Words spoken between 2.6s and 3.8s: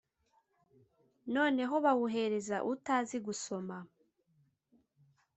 utazi gusoma